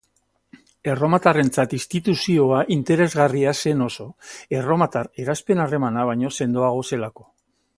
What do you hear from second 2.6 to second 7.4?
interesgarria zen oso, erromatar eraspen-harremana baino sendoagoa zelako.